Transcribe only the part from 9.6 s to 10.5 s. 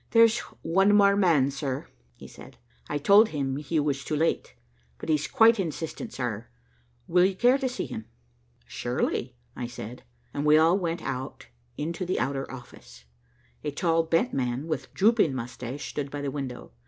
said, and